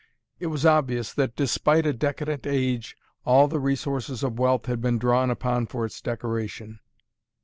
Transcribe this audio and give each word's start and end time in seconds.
It 0.39 0.47
was 0.47 0.65
obvious 0.65 1.13
that, 1.13 1.35
despite 1.35 1.85
a 1.85 1.93
decadent 1.93 2.47
age, 2.47 2.97
all 3.23 3.47
the 3.47 3.59
resources 3.59 4.23
of 4.23 4.39
wealth 4.39 4.65
had 4.65 4.81
been 4.81 4.97
drawn 4.97 5.29
upon 5.29 5.67
for 5.67 5.85
its 5.85 6.01
decoration. 6.01 6.79